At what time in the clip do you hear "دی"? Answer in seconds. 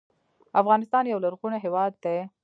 2.03-2.17